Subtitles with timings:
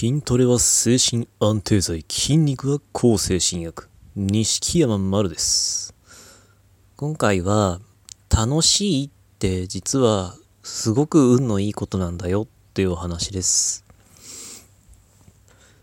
[0.00, 3.90] 筋トレは精神安定剤、筋肉は抗精神薬。
[4.16, 5.94] 錦山丸です。
[6.96, 7.82] 今回は、
[8.34, 13.84] 楽しいって実はすごく運のいいことなんだよっていうお話です。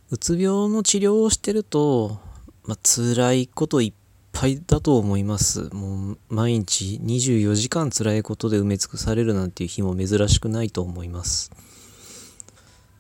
[0.10, 2.18] うつ病の治療をしてると、
[2.66, 3.94] まあ、辛いこといっ
[4.32, 5.70] ぱいだと思います。
[5.76, 11.52] もう毎日24時間辛いことで埋め尽くされるなんていう日も珍しくないと思います。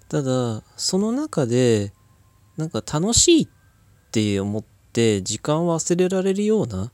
[0.09, 1.91] ただその中で
[2.55, 3.47] なんか楽しいっ
[4.11, 4.63] て思っ
[4.93, 6.91] て時間を忘れられるような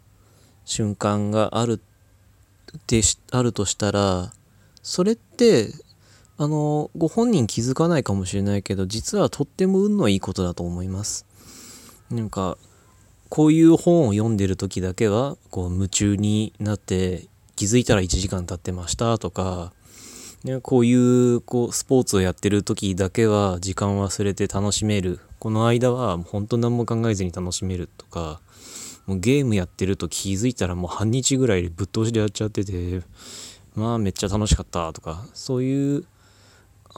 [0.66, 1.82] 瞬間がある
[2.78, 4.32] ってしあるとしたら
[4.82, 5.70] それって
[6.38, 11.26] あのご本人気づかないかもしれないけど実はとっても運のいいことだと思います。
[12.10, 12.58] なんか
[13.30, 19.74] こういう本を読んでる時だけはこう夢中になって気づいたら1時間経ってましたとか
[20.44, 25.20] ね、こういうこうスポーツをやってる時だけは時間を忘れて楽しめる。
[25.40, 28.40] この間は本当何も考えずに楽しめるとか
[29.06, 33.02] もうゲームやってると気づいたらもう半日ぐらいぶっ通しでやっちゃってて
[33.76, 36.06] まあめっちゃ楽しかったとかそういう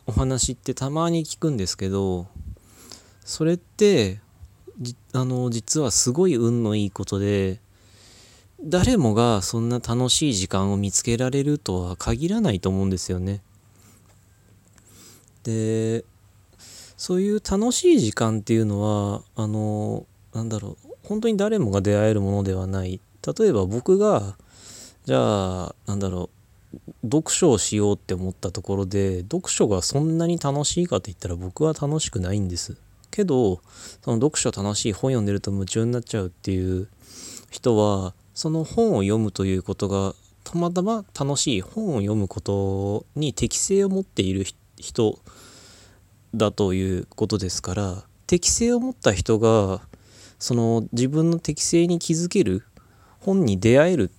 [0.06, 2.28] お話ってたまに聞くんですけど
[3.24, 4.20] それって
[5.14, 7.60] あの実はすごい運のいいことで
[8.68, 13.42] 誰もがそんな楽しい時間を見つけられるとは限らないと思うんですよね。
[15.44, 16.04] で
[16.98, 23.00] そういう楽しい時間っていうのはあのなんだろう本当に誰もが出会えるものではない
[23.38, 24.36] 例えば僕が
[25.06, 26.32] じゃあなんだろ
[26.74, 32.76] う読書をしようって思ったところで読書がそんなに楽しいかって言ったら僕は楽しくないんです
[33.12, 33.62] けど
[34.04, 36.88] その読書楽しい本読んでると夢中になっちゃうっていう
[37.52, 44.46] 人はその本を読むということがたまたま楽しい本を読むことに適性を持っている
[44.78, 45.18] 人
[46.36, 49.82] だということですから適性を持った人が
[50.38, 52.64] その自分の適性に気づける
[53.22, 54.12] 本に出会える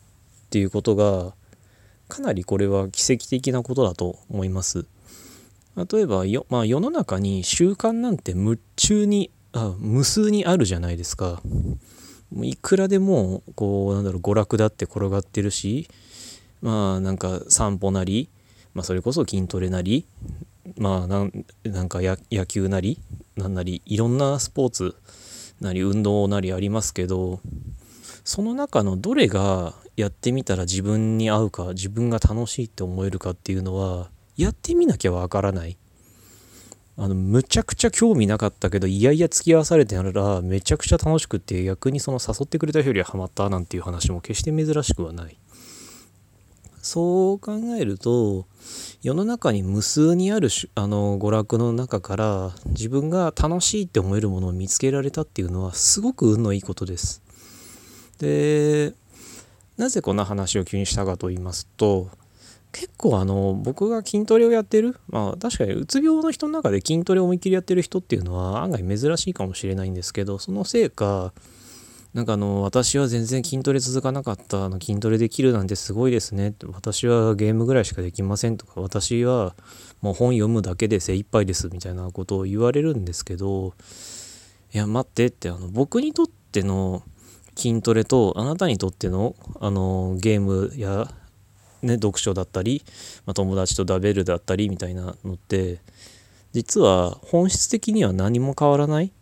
[0.46, 1.34] っていうことが
[2.08, 4.86] かなりこれは奇跡的なことだと思います。
[5.76, 11.42] 例えばよ、まあ、世の中に習慣なんて夢中にあ無数にあるじゃないですか。
[12.42, 15.88] いくらでもこうなんだろう娯楽だって転がってるし
[16.60, 18.28] まあなんか散歩なり、
[18.74, 20.06] まあ、それこそ筋トレなり
[20.76, 22.98] まあなんなんか野球なり
[23.36, 24.96] なんなりいろんなスポーツ
[25.60, 27.40] なり運動なりありますけど
[28.24, 35.78] その中のどれがやってみたら自分に合うか自分が楽しいって思えるかっていうのはやってみなきゃわからない。
[36.98, 45.36] あのむちゃくちゃ興味なかったけどいやいや付き合わされてならめちゃくちゃ楽しくて逆にその誘ってくれた人よりはハマったなんていう話も決して珍しくはない。
[46.80, 48.46] そう考えると
[49.02, 57.22] 世の中に無数にあるあの娯楽の中から自分が楽しいって思えるものを見つけられたっていうのはすごく運のいいことです。
[58.20, 58.94] で
[59.76, 62.08] なぜこんな話を急にしたかと言いますと
[62.78, 71.32] 結構あの僕が筋トレをやってるまあ確かにうつ病の人の中で筋トレを思いっきりやってる人っていうのは案外珍しいかもしれないんですけどそのせいか
[72.12, 79.54] なんかあの私は全然筋トレ続かなかったあの筋トレできるなんてすごいですね私はゲームぐらいしかできませんとか私は
[80.02, 83.72] もう本読むだけで精一杯ですみたいなことを言われるんですけど
[84.74, 87.02] いや待ってってあの僕にとっての
[87.56, 91.10] 筋トレとあなたにとってのあのゲームや
[91.86, 92.82] ね、読書だったり、
[93.24, 95.78] まあ、友達と食べるだったりみたいなのって
[96.52, 99.12] 実は本質的には何も変わらない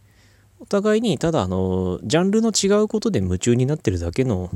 [0.61, 4.51] お互いにただあのジャンルの違うことで夢中になってるだけの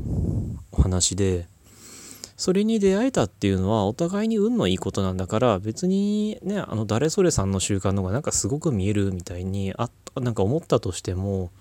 [0.71, 1.47] お話で
[2.37, 11.51] それに出会えたっていうのはお互いに運のいいことなんだから別にねあの誰それさんの習慣の方がなんかすごく見えるみたいにあなんか思ったとしても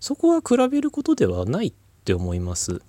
[0.00, 1.72] そこは比べることではないっ
[2.04, 2.82] て思います。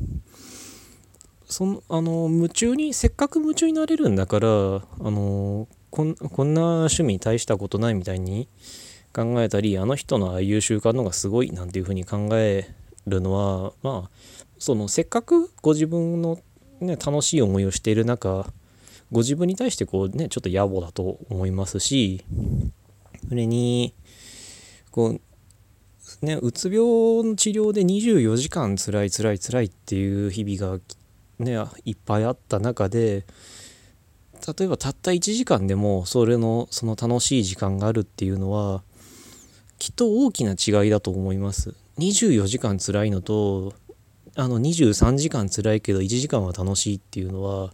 [1.49, 8.47] そのあの夢中にせっかく夢中になれるんだからあのこんこんな趣味大したことないみたいに
[9.13, 12.69] 考えたりあの人のああいう習慣のがすごいなんていうふうに考え
[13.07, 14.09] るのはまあ
[14.59, 16.37] そのせっかくご自分の、
[16.81, 18.45] ね、楽しい思いをしている中
[19.11, 22.23] ご自分に対してこうねちょっと野暮だと思いますし
[23.27, 23.95] それに
[24.91, 25.19] こ
[26.21, 30.98] うねうつ病の治療で24時間つらいつらいつらいっていう日々が来
[31.39, 33.25] ね、いっぱいあった中で
[34.45, 38.83] 例えばたった1時間でもそれのその楽しい時間があるっていうのは
[39.77, 41.75] きっと大きな違いだと思います。
[41.97, 43.73] 24時間辛いのと
[44.35, 47.73] あの23時間辛いけど1時間は楽しいっていうのは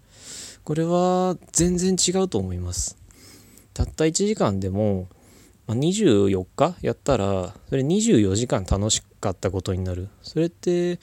[0.63, 2.97] これは全然違うと思います。
[3.73, 5.07] たった1時間でも、
[5.67, 10.09] 24日やったらそれ24時間楽しかったことになる。
[10.23, 10.99] それって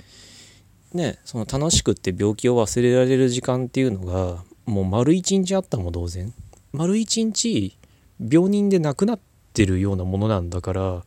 [0.95, 6.33] ねその楽しくって病気を忘れられる時間っていうのがもう丸一日あったも同然。
[6.73, 7.77] 丸一日
[8.19, 9.21] 病人で亡くなっ
[9.53, 11.05] てるようなものなんだから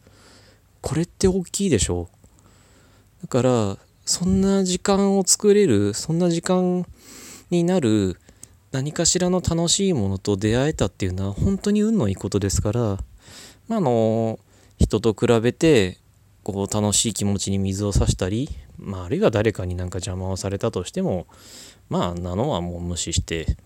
[0.82, 2.10] これって大きいでしょ。
[3.22, 6.86] だからそんな時間を作れるそんな時間
[7.50, 8.20] になる
[8.72, 12.80] 何かしらの楽しいものと出会えたっていうのは本当に運のいいことですから、
[13.68, 14.38] まあ、あの
[14.78, 15.98] 人と比べて
[16.54, 21.26] こう楽しい気持ちに水を差したり、まあ、あるいは誰かになんか邪魔をされたとしても
[21.90, 23.58] まあなのはもう無視して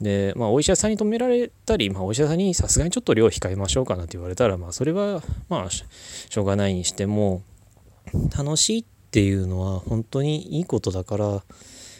[0.00, 7.42] で、まあ、お医者さんに止められたり、まあ、お医者さんにさすがにちょっと量控えましょうかなって言われたら、まあ、それはまあしょうがないにしても
[8.36, 11.44] 楽しいっていうのは本当にいいことだから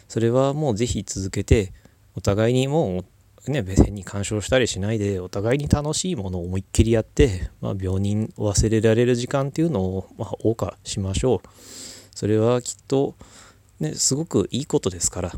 [0.07, 1.71] それはもう是非続けて
[2.15, 3.05] お互いにもう
[3.51, 11.49] ね別に干渉したりしないでお互いに楽しいものを思いっきりやって、まあ、病人を忘れられる時間っていうのを、まあ、謳歌しましょう
[12.15, 13.15] それはきっと
[13.79, 15.31] ねすごくいいことですから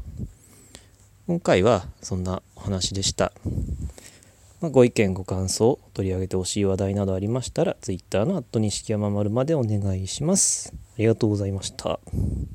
[1.28, 3.34] 今回はそんなお話でした。
[4.62, 10.74] まあ、ご意見ご感想取り上げてほしい話題などありましたら Twitter の錦山丸までお願いします。
[10.74, 12.00] ありがとうございました。